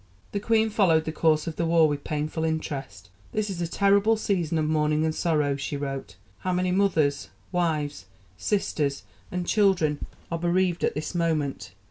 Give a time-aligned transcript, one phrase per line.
[0.31, 3.11] The Queen followed the course of the war with painful interest.
[3.33, 8.07] "This is a terrible season of mourning and sorrow," she wrote; "how many mothers, wives,
[8.35, 11.73] sisters, and children are bereaved at this moment.